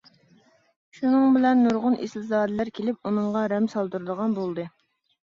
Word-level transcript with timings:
شۇنىڭ 0.99 1.35
بىلەن 1.35 1.61
نۇرغۇن 1.65 1.97
ئېسىلزادىلەر 2.05 2.71
كېلىپ 2.79 3.11
ئۇنىڭغا 3.11 3.45
رەم 3.55 3.69
سالدۇرىدىغان 3.75 4.35
بولدى. 4.39 4.67